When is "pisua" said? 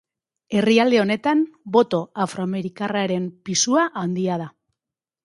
3.51-3.85